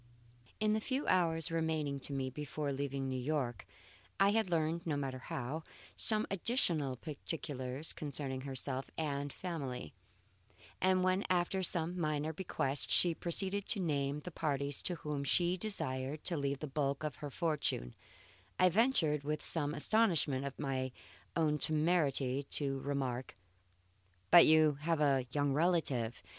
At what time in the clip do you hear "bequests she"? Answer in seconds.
12.33-13.13